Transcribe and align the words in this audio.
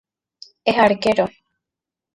Es 0.65 0.79
Arquero. 0.79 1.29